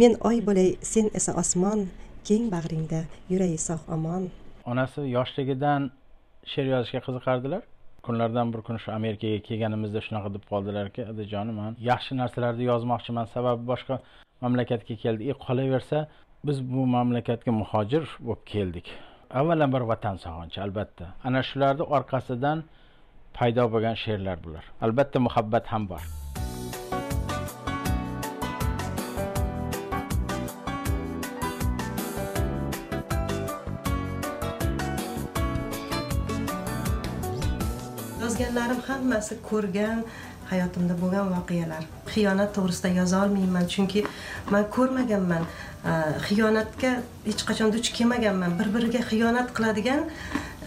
Men 0.00 0.12
oy 0.28 0.38
bo'lay 0.46 0.70
sen 0.92 1.06
esa 1.18 1.32
osmon. 1.42 1.80
Keng 2.28 2.44
bag'ringda 2.54 3.00
yuray 3.32 3.54
sog' 3.68 3.84
omon. 3.96 4.22
Onasi 4.70 5.02
yoshligidan 5.16 5.90
she'r 6.52 6.66
yozishga 6.74 7.00
qiziqardilar. 7.06 7.62
Kunlardan 8.06 8.52
bir 8.52 8.60
kun 8.66 8.76
shu 8.82 8.92
amerikaga 8.98 9.38
kelganimizda 9.48 10.00
shunaqa 10.06 10.28
deb 10.36 10.44
qoldilarki 10.50 11.02
adajonim 11.12 11.56
man 11.62 11.76
yaxshi 11.90 12.12
narsalarni 12.20 12.64
yozmoqchiman. 12.72 13.26
Sababi 13.34 13.62
boshqa 13.72 13.94
mamlakatga 14.42 14.94
keldik 15.02 15.26
e 15.32 15.34
qolaversa 15.44 15.98
biz 16.46 16.58
bu 16.72 16.80
mamlakatga 16.96 17.52
muhojir 17.60 18.04
bo'lib 18.26 18.42
keldik. 18.52 18.86
Avvalambor 19.40 19.82
vatan 19.92 20.16
sog'inchi 20.24 20.58
albatta. 20.66 21.04
Ana 21.26 21.40
shularni 21.48 21.84
orqasidan 21.96 22.58
paydo 23.36 23.64
bo'lgan 23.72 23.96
she'rlar 24.02 24.38
bular. 24.44 24.64
Albatta 24.84 25.18
muhabbat 25.26 25.64
ham 25.72 25.88
bor. 25.92 26.02
Yozganlarim 38.22 38.80
hammasi 38.88 39.34
ko'rgan 39.50 39.98
hayotimda 40.50 40.94
bo'lgan 41.02 41.26
voqealar. 41.34 41.84
Xiyonat 42.14 42.50
to'g'risida 42.56 42.90
yoza 42.98 43.22
olmayman 43.24 43.66
chunki 43.74 44.04
man 44.52 44.64
ko'rmaganman 44.76 45.44
e, 45.44 45.92
xiyonatga 46.28 46.92
hech 47.28 47.46
qachon 47.48 47.72
duch 47.76 47.92
kelmaganman. 47.96 48.58
Bir 48.58 48.68
biriga 48.76 49.04
xiyonat 49.10 49.54
qiladigan 49.56 50.04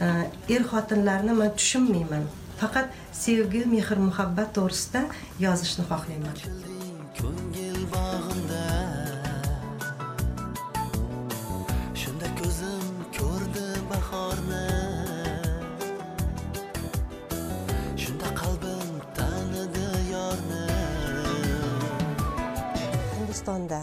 e, 0.05 0.07
er 0.55 0.63
xotinlarni 0.71 1.37
man 1.41 1.53
tushunmayman. 1.59 2.25
Faqat 2.61 2.87
sevgi 3.25 3.65
mehr 3.75 3.99
muhabbat 4.07 4.49
to'g'risida 4.57 5.05
yozishni 5.45 5.85
xohlayman. 5.91 6.76
Hindistonda 23.47 23.81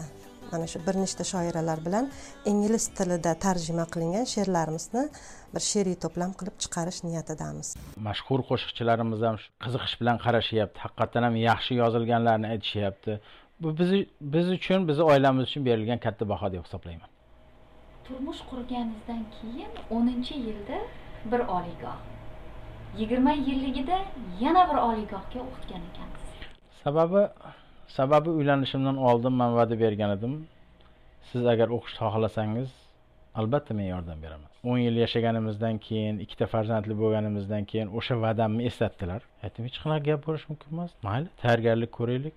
mana 0.52 0.66
shu 0.66 0.78
bir 0.86 0.94
nechta 1.02 1.24
shoiralar 1.24 1.78
bilan 1.86 2.06
ingliz 2.50 2.84
tilida 2.98 3.32
tarjima 3.44 3.84
qilingan 3.94 4.26
she'rlarimizni 4.34 5.02
bir 5.54 5.62
she'riy 5.70 5.96
to'plam 6.04 6.32
qilib 6.38 6.56
chiqarish 6.62 7.00
niyatidamiz. 7.08 7.68
Mashhur 8.08 8.40
qo'shiqchilarimiz 8.50 9.20
ham 9.26 9.36
shu 9.42 9.48
qiziqish 9.64 9.94
bilan 10.00 10.16
qarashyapti. 10.24 10.78
Haqiqatdan 10.84 11.22
ham 11.26 11.36
yaxshi 11.50 11.72
yozilganlarni 11.82 12.46
aytishyapti. 12.54 13.12
Bu 13.62 13.68
biz 13.78 13.90
biz 14.34 14.46
uchun 14.56 14.80
bizni 14.88 15.04
oilamiz 15.12 15.44
uchun 15.48 15.62
berilgan 15.68 16.00
katta 16.06 16.24
baho 16.32 16.46
deb 16.54 16.62
hisoblayman. 16.66 17.10
Turmush 18.06 18.42
qurganingizdan 18.50 19.22
keyin 19.36 19.70
o'ninchi 19.96 20.34
yilda 20.46 20.78
bir 21.32 21.40
oliygoh. 21.56 21.98
Yigirma 23.00 23.32
yilligida 23.48 23.96
yana 24.44 24.62
bir 24.70 24.78
oliygohga 24.88 25.38
o'qitgan 25.46 25.82
ekansiz 25.90 26.24
sababi 26.84 27.22
sababi 27.88 28.30
uylanishimdan 28.30 28.96
oldin 28.96 29.32
man 29.32 29.56
va'da 29.56 29.80
bergan 29.80 30.10
edim. 30.16 30.34
Siz 31.32 31.46
agar 31.46 31.68
o'qishni 31.76 31.98
xohlasangiz 32.06 32.70
albatta 33.34 33.74
men 33.74 33.86
yordam 33.94 34.22
beraman. 34.22 34.50
O'n 34.64 34.78
yil 34.78 34.96
yashaganimizdan 35.04 35.78
keyin 35.86 36.18
ikkita 36.24 36.46
farzandli 36.46 36.94
bo'lganimizdan 37.02 37.64
keyin 37.70 37.88
o'sha 37.98 38.14
va'damni 38.24 38.62
eslatdilar. 38.70 39.22
Aytdim 39.44 39.64
hech 39.68 39.78
qanaqa 39.84 40.04
gap 40.08 40.20
bo'lishi 40.26 40.46
mumkin 40.50 40.68
emas. 40.76 40.90
Mayli 41.08 41.28
tayyorgarlik 41.42 41.92
ko'raylik. 41.98 42.36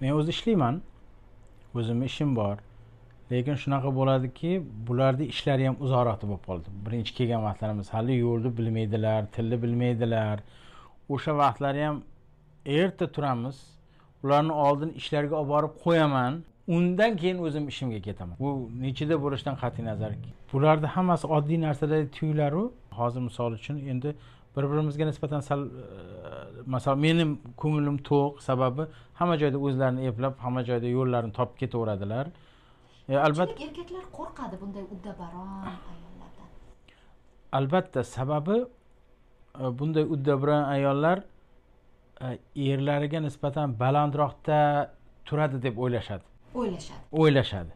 Men 0.00 0.12
o'zi 0.18 0.30
ishlayman. 0.36 0.82
O'zimni 1.78 2.04
ishim 2.12 2.36
bor. 2.36 2.56
Lekin 3.32 3.56
shunaqa 3.62 3.90
bo'ladiki 3.98 4.50
bularni 4.88 5.26
ishlari 5.32 5.64
ham 5.68 5.76
uzoqroqda 5.84 6.24
bo'lib 6.30 6.44
qoldi. 6.48 6.68
Birinchi 6.86 7.12
kelgan 7.18 7.42
vaqtlarimiz 7.48 7.88
hali 7.96 8.14
yo'lni 8.26 8.50
bilmaydilar 8.58 9.20
tilni 9.34 9.56
bilmaydilar. 9.62 10.36
O'sha 11.14 11.32
vaqtlari 11.42 11.80
ham 11.86 12.02
erta 12.80 13.06
turamiz. 13.14 13.56
Ularni 14.24 14.52
oldin 14.52 14.90
ishlarga 15.00 15.34
olib 15.40 15.48
borib 15.54 15.74
qo'yaman. 15.84 16.42
Undan 16.76 17.16
keyin 17.16 17.38
o'zim 17.46 17.64
ishimga 17.72 18.00
ketaman. 18.08 18.36
Bu 18.40 18.50
nechida 18.84 19.14
bo'lishidan 19.24 19.56
qat'iy 19.62 19.84
nazar 19.90 20.12
bularni 20.52 20.86
hammasi 20.96 21.26
oddiy 21.36 21.58
narsalar 21.66 22.00
tuyularu. 22.16 22.62
Hozir 22.98 23.20
misol 23.28 23.52
uchun 23.58 23.76
endi 23.92 24.14
bir 24.56 24.64
birimizga 24.70 25.04
nisbatan 25.10 25.40
sal 25.40 25.60
e, 25.66 25.70
masalan 26.66 26.98
meni 26.98 27.24
ko'nglim 27.62 27.96
to'q 28.08 28.40
sababi 28.48 28.82
hamma 29.18 29.36
joyda 29.42 29.58
o'zlarini 29.66 30.02
eplab 30.10 30.34
hamma 30.44 30.62
joyda 30.68 30.88
yo'llarini 30.96 31.32
topib 31.38 31.56
ketaveradilar. 31.62 32.26
E, 33.08 33.16
albatta 33.26 33.64
erkaklar 33.66 34.04
qo'rqadi 34.18 34.54
bunday 34.62 34.84
uddabaron 34.94 35.48
ayollardan. 35.92 36.48
Albatta 37.58 38.04
sababi 38.16 38.56
e, 39.62 39.78
bunday 39.78 40.04
uddaburon 40.14 40.64
ayollar 40.76 41.18
erlariga 42.72 43.20
nisbatan 43.26 43.74
balandroqda 43.82 44.58
turadi 45.26 45.62
deb 45.66 45.78
o'ylashadi. 45.84 46.24
O'ylashadi. 46.60 47.00
O'ylashadi. 47.20 47.72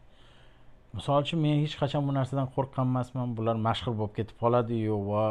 Misol 0.97 1.21
uchun 1.25 1.39
men 1.45 1.55
hech 1.63 1.75
qachon 1.81 2.01
bu 2.07 2.13
narsadan 2.19 2.47
qo'rqqan 2.55 2.85
emasman 2.91 3.35
bular 3.37 3.55
mashhur 3.67 3.93
bo'lib 3.99 4.13
ketib 4.19 4.37
qoladiyu 4.43 4.95
va 5.09 5.23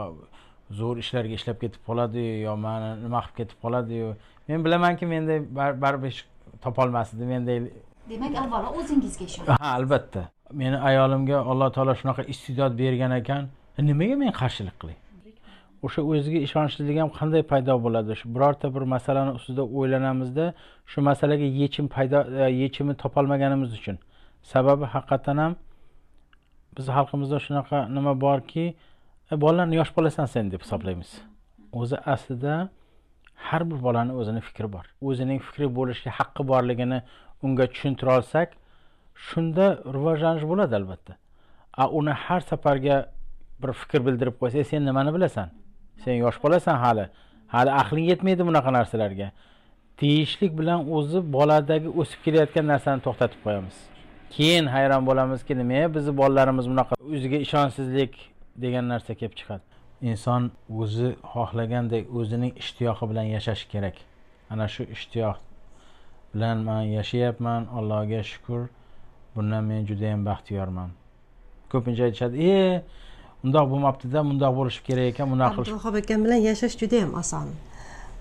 zo'r 0.79 0.97
ishlarga 1.05 1.35
ishlab 1.39 1.59
ketib 1.63 1.83
qoladiyu 1.89 2.33
yo 2.47 2.53
mani 2.67 2.91
nima 3.05 3.21
qilib 3.25 3.37
ketib 3.41 3.59
qoladiyu. 3.65 4.09
Men 4.49 4.59
bilamanki 4.65 5.05
menday 5.15 5.39
bar- 5.59 5.77
baribir 5.85 6.09
ish 6.15 6.23
topolmas 6.65 7.09
edi 7.15 7.25
menday 7.33 7.59
demak 8.11 8.35
avvalo 8.43 8.69
o'zingizga 8.81 9.25
ishoning 9.31 9.63
ha 9.63 9.69
albatta. 9.79 10.23
Meni 10.61 10.77
ayolimga 10.89 11.37
alloh 11.51 11.69
taolo 11.77 11.93
shunaqa 12.01 12.23
iste'dod 12.33 12.73
bergan 12.83 13.13
ekan. 13.21 13.43
Nimaga 13.91 14.17
men 14.23 14.31
qarshilik 14.41 14.77
qilay 14.81 14.97
o'sha 15.85 16.03
o'ziga 16.03 16.41
ishonchsizlik 16.47 16.99
ham 17.03 17.11
qanday 17.19 17.43
paydo 17.53 17.75
bo'ladi? 17.85 18.17
Shu 18.21 18.27
birorta 18.35 18.67
bir 18.75 18.85
masalani 18.95 19.33
ustida 19.39 19.63
o'ylanamizda 19.79 20.47
shu 20.91 21.01
masalaga 21.09 21.47
yechim 21.63 21.87
paydo 21.95 22.19
e, 22.43 22.51
yechimni 22.63 22.95
topolmaganimiz 23.03 23.71
uchun. 23.79 23.97
Sababi 24.53 24.85
haqiqatdan 24.95 25.37
ham 25.43 25.53
bizni 26.77 26.93
xalqimizda 26.99 27.39
shunaqa 27.47 27.79
nima 27.97 28.13
borki 28.27 28.65
e, 29.31 29.41
bolalarni 29.43 29.77
yosh 29.81 29.93
bolasan 29.97 30.27
sen 30.35 30.45
deb 30.53 30.61
hisoblaymiz. 30.65 31.11
O'zi 31.81 31.97
aslida 32.15 32.55
har 33.49 33.63
bir 33.71 33.79
bolani 33.87 34.13
o'zini 34.21 34.41
fikri 34.49 34.69
bor. 34.73 34.85
O'zining 35.09 35.41
fikri 35.47 35.67
bo'lishga 35.79 36.11
haqqi 36.19 36.43
borligini 36.53 36.99
unga 37.45 37.67
tushuntira 37.73 38.17
olsak 38.19 38.49
shunda 39.29 39.67
rivojlanish 39.97 40.47
bo'ladi 40.51 40.75
albatta. 40.81 41.13
A 41.83 41.85
uni 41.99 42.15
har 42.25 42.41
safarga 42.51 42.97
bir 43.63 43.73
fikr 43.81 44.01
bildirib 44.07 44.37
qo'ysa 44.41 44.59
e, 44.59 44.65
sen 44.71 44.85
nimani 44.89 45.13
bilasan? 45.17 45.49
Sen 46.05 46.15
yosh 46.25 46.39
bolasan 46.45 46.77
hali. 46.85 47.05
Hali 47.55 47.71
aqling 47.83 48.07
yetmaydi 48.13 48.43
bunaqa 48.49 48.71
narsalarga. 48.79 49.29
Deyishlik 50.01 50.53
bilan 50.59 50.81
o'zi 50.97 51.21
boladagi 51.37 51.89
o'sib 52.01 52.19
kelayotgan 52.25 52.67
narsani 52.73 53.01
to'xtatib 53.07 53.41
qo'yamiz. 53.45 53.77
Keyin 54.35 54.67
hayron 54.75 55.03
bo'lamizki 55.09 55.55
nima 55.61 55.83
bizni 55.97 56.13
bolalarimiz 56.21 56.67
bunaqa 56.73 56.95
o'ziga 57.15 57.39
ishonchsizlik 57.47 58.13
degan 58.65 58.85
narsa 58.93 59.15
kelib 59.21 59.35
chiqadi. 59.41 59.65
Inson 60.11 60.51
o'zi 60.83 61.09
xohlagandek 61.33 62.05
o'zining 62.19 62.53
ishtiyoqi 62.63 63.05
bilan 63.11 63.27
yashashi 63.37 63.67
kerak. 63.73 63.97
Ana 64.53 64.67
shu 64.75 64.83
ishtiyoq 64.97 65.37
bilan 66.35 66.59
man 66.69 66.83
yashayapman 66.99 67.63
allohga 67.79 68.21
shukur 68.33 68.63
bundan 69.35 69.65
men 69.71 69.87
judayam 69.91 70.21
baxtiyorman. 70.29 70.91
Ko'pincha 71.73 72.03
aytishadi 72.09 72.37
e 72.57 72.83
undoq 73.47 73.67
bo'lmabdida 73.73 74.21
bundoq 74.29 74.53
bo'lishi 74.59 74.81
kerak 74.89 75.07
ekan 75.13 75.27
bunaqa 75.33 75.55
qilish 75.57 75.69
abduvahob 75.71 75.97
akam 76.03 76.21
bilan 76.25 76.41
yashash 76.49 76.75
juda 76.81 76.97
yam 77.03 77.13
oson. 77.23 77.47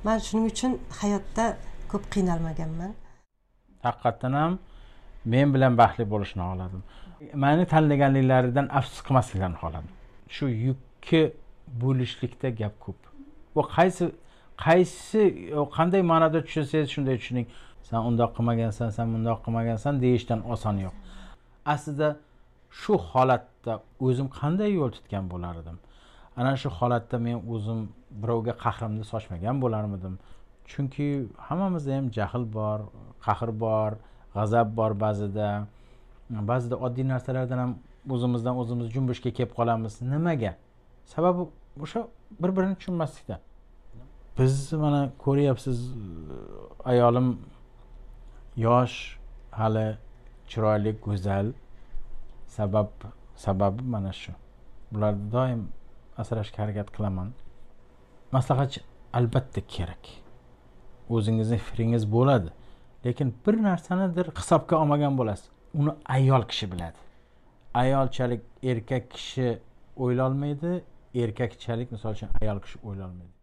Man 0.06 0.18
shuning 0.28 0.46
uchun 0.54 0.72
hayotda 1.02 1.46
ko'p 1.92 2.04
qiynalmaganman. 2.14 2.92
Haqiqatdan 3.88 4.34
ham 4.42 4.54
men 5.34 5.48
bilan 5.56 5.74
baxtli 5.82 6.06
bo'lishni 6.14 6.42
xohladim. 6.48 6.82
Mani 7.44 7.66
tanlaganliklaridan 7.74 8.68
afsus 8.80 9.00
qilmasliklarini 9.08 9.58
xohladim. 9.64 9.92
Shu 10.36 10.46
yukki 10.68 11.22
bo'lishlikda 11.84 12.50
gap 12.62 12.76
ko'p. 12.86 13.00
Bu 13.56 13.62
qaysi 13.78 14.04
qaysi 14.66 15.22
qanday 15.78 16.02
ma'noda 16.12 16.40
tushunsangiz 16.48 16.90
shunday 16.96 17.16
tushuning. 17.22 17.48
San 17.88 18.00
undoq 18.10 18.32
qilmagansan 18.38 18.90
san 18.98 19.08
bundoq 19.14 19.40
qilmagansan 19.46 19.94
deyishdan 20.04 20.40
oson 20.54 20.76
yo'q. 20.86 20.96
Aslida 21.74 22.10
shu 22.82 22.94
holatda 23.12 23.74
o'zim 24.08 24.28
qanday 24.40 24.70
yo'l 24.80 24.92
tutgan 24.98 25.26
bo'lar 25.34 25.56
edim 25.64 25.78
ana 26.38 26.56
shu 26.58 26.70
holatda 26.70 27.18
men 27.28 27.38
o'zim 27.54 27.80
birovga 28.22 28.54
qahrimni 28.64 29.04
sochmagan 29.12 29.56
bo'larmidim? 29.64 30.16
Chunki 30.72 31.08
hammamizda 31.48 31.92
ham 31.98 32.06
jahl 32.18 32.44
bor 32.58 32.80
qahr 33.26 33.50
bor 33.64 33.92
g'azab 34.36 34.68
bor 34.78 34.92
ba'zida. 35.06 35.50
Ba'zida 36.52 36.76
oddiy 36.86 37.06
narsalardan 37.14 37.60
ham 37.64 37.72
o'zimizdan 38.16 38.56
o'zimiz 38.62 38.88
junbushga 38.96 39.32
kelib 39.38 39.52
qolamiz. 39.60 39.94
Nimaga? 40.14 40.52
Sababi 41.14 41.42
o'sha 41.84 42.00
bir 42.42 42.52
birini 42.58 42.76
tushunmaslikdan. 42.80 43.40
Biz 44.38 44.74
mana 44.84 45.02
ko'ryapsiz 45.26 45.78
ayolim 46.92 47.28
yosh 48.68 48.96
hali 49.60 49.88
chiroyli 50.52 50.92
go'zal. 51.06 51.48
Sabab 52.48 52.92
sababi 53.36 53.84
mana 53.84 54.14
shu. 54.14 54.32
Bularni 54.92 55.32
doim 55.32 55.62
asrashga 56.18 56.64
harakat 56.64 56.88
qilaman. 56.96 57.34
Maslahatchi 58.32 58.82
albatta 59.14 59.62
kerak. 59.68 60.04
O'zingizni 61.10 61.58
fikringiz 61.58 62.12
bo'ladi 62.12 62.50
lekin 63.06 63.34
bir 63.48 63.56
narsanidir 63.64 64.28
hisobga 64.40 64.76
olmagan 64.82 65.18
bo'lasiz. 65.18 65.50
Uni 65.74 65.92
ayol 66.06 66.44
kishi 66.52 66.72
biladi. 66.72 67.00
Ayolchalik 67.74 68.42
erkak 68.64 69.12
kishi 69.12 69.60
o'ylolmaydi 69.98 70.84
erkakchalik 71.24 71.92
misol 71.92 72.12
uchun 72.18 72.30
ayol 72.42 72.60
kishi 72.66 72.80
o'ylolmaydi. 72.88 73.34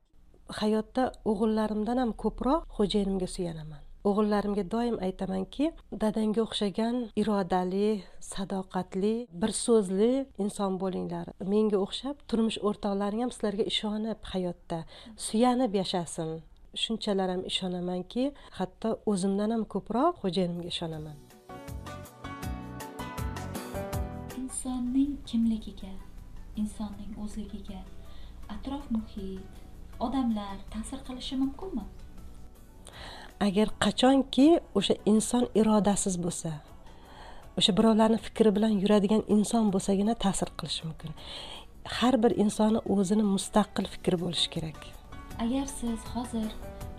Hayotda 0.60 1.04
o'g'illarimdan 1.30 1.98
ham 2.02 2.12
ko'proq 2.24 2.62
xo'jayinimga 2.76 3.28
suyanaman. 3.36 3.82
O'g'illarimga 4.08 4.64
doim 4.74 4.96
aytamanki 5.06 5.66
dadangga 6.02 6.40
o'xshagan 6.46 6.96
irodali 7.22 7.88
sadoqatli 8.32 9.14
bir 9.42 9.52
so'zli 9.64 10.12
inson 10.44 10.78
bo'linglar. 10.82 11.26
Menga 11.52 11.78
o'xshab 11.84 12.16
turmush 12.28 12.58
o'rtoqlaring 12.68 13.22
ham 13.24 13.32
sizlarga 13.36 13.64
ishonib 13.72 14.20
hayotda 14.32 14.78
suyanib 15.26 15.72
yashasin. 15.80 16.30
Shunchalar 16.82 17.28
ham 17.34 17.42
ishonamanki 17.50 18.24
hatto 18.58 18.90
o'zimdan 19.12 19.50
ham 19.54 19.64
ko'proq 19.74 20.14
xo'jayinimga 20.22 20.68
ishonaman. 20.74 21.16
Insonning 24.42 25.12
kimligiga 25.28 25.94
insonning 26.60 27.12
o'zligiga 27.24 27.80
atrof 28.54 28.84
muhit 28.96 29.52
odamlar 30.06 30.56
ta'sir 30.72 31.00
qilishi 31.08 31.36
mumkinmi? 31.42 31.84
Agar 33.46 33.68
qachonki 33.84 34.46
o'sha 34.78 34.94
inson 35.12 35.44
irodasiz 35.60 36.16
bo'lsa 36.24 36.52
o'sha 37.58 37.72
birovlarni 37.78 38.18
fikri 38.26 38.50
bilan 38.56 38.72
yuradigan 38.82 39.22
inson 39.36 39.64
bo'lsagina 39.74 40.14
ta'sir 40.24 40.48
qilishi 40.58 40.82
mumkin. 40.88 41.10
Har 41.96 42.14
bir 42.22 42.32
insonni 42.44 42.80
o'zini 42.94 43.24
mustaqil 43.34 43.86
fikri 43.94 44.16
bo'lishi 44.24 44.48
kerak. 44.54 44.80
Agar 45.44 45.66
siz 45.78 46.00
hozir 46.14 46.48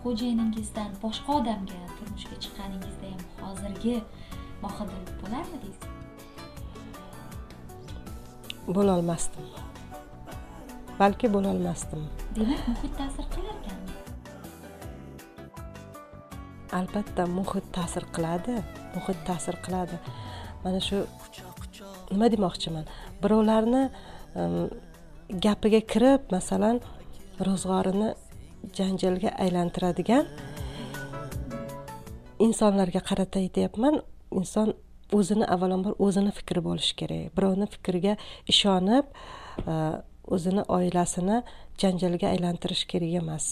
xo'jayiningizdan 0.03 0.91
boshqa 1.03 1.29
odamga 1.39 1.79
turmushga 1.97 2.35
chiqqaningizda 2.43 3.07
ham 3.13 3.23
hozirgi 3.43 3.95
mohidil 4.63 5.03
bo'larmidingiz 5.21 5.79
bo'lolmasdim. 8.75 9.45
Balki 10.99 11.27
bo'lolmasdim. 11.35 12.01
Demak 12.35 12.61
muhit 12.71 12.93
ta'sir 12.99 13.25
qilar 13.35 13.55
ekanmi 13.61 13.92
albatta 16.79 17.23
muhit 17.37 17.65
ta'sir 17.77 18.03
qiladi 18.15 18.55
muhit 18.95 19.19
ta'sir 19.29 19.55
qiladi. 19.65 19.97
Mana 20.63 20.79
shu 20.87 20.97
nima 22.13 22.27
demoqchiman? 22.33 22.85
Birovlarni 23.23 23.83
gapiga 25.45 25.81
kirib 25.93 26.21
masalan 26.35 26.81
ro'zg'orini 27.47 28.09
janjalga 28.77 29.29
aylantiradigan 29.43 30.25
insonlarga 32.47 33.01
qarata 33.09 33.39
aytyapman 33.43 34.01
inson 34.39 34.73
o'zini 35.17 35.45
avvalambor 35.55 35.93
o'zini 36.05 36.31
fikri 36.39 36.61
bo'lishi 36.67 36.95
kerak. 36.99 37.29
Birovni 37.37 37.67
fikriga 37.75 38.13
ishonib 38.53 39.05
e, 39.71 39.73
o'zini 40.35 40.63
oilasini 40.77 41.37
janjalga 41.81 42.27
aylantirish 42.33 42.85
kerak 42.91 43.13
emas. 43.21 43.45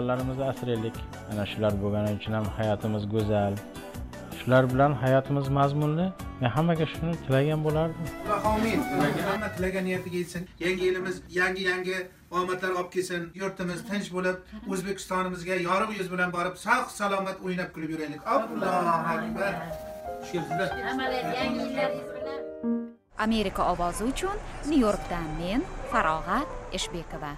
Ayollarimizni 0.00 0.44
asraylik. 0.44 0.96
Ana 1.32 1.44
shular 1.46 1.72
bo'lgani 1.82 2.10
uchun 2.18 2.32
ham 2.32 2.46
hayotimiz 2.58 3.04
go'zal. 3.14 3.54
Shular 4.40 4.64
bilan 4.72 4.92
hayotimiz 5.02 5.48
mazmunli. 5.58 6.06
Men 6.40 6.50
hammaga 6.56 6.86
shuni 6.92 7.14
tilagan 7.26 7.60
bo'lardim. 7.66 8.06
Amin 8.52 8.80
hamma 9.28 9.48
tilagan 9.56 9.84
niyatiga 9.88 10.16
yetsin. 10.22 10.48
Yangi 10.64 10.84
yilimiz 10.88 11.16
yangi 11.40 11.62
yangi 11.70 11.96
omadlar 12.30 12.70
olib 12.78 12.90
kelsin. 12.94 13.22
Yurtimiz 13.42 13.80
tinch 13.90 14.08
bo'lib 14.16 14.36
o'zbekistonimizga 14.72 15.54
yorug' 15.68 15.92
yuz 15.98 16.08
bilan 16.12 16.32
borib 16.36 16.56
sog' 16.66 16.88
salomat 17.00 17.36
o'ynab 17.46 17.70
kulib 17.74 17.90
yuraylik. 17.94 18.20
Allohu 18.34 18.90
akbar. 19.16 19.52
Amerika 23.26 23.62
ovozi 23.72 24.02
uchun 24.12 24.36
nyu 24.68 24.78
yorkdan 24.86 25.28
men 25.40 25.60
farog'at 25.92 26.48
eshbekova 26.78 27.32